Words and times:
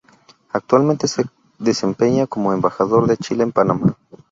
Actualmente 0.51 1.07
se 1.07 1.25
desempeña 1.59 2.25
como 2.25 2.53
Embajador 2.53 3.05
de 3.07 3.17
Chile 3.17 3.43
en 3.43 3.51
Panamá. 3.51 3.95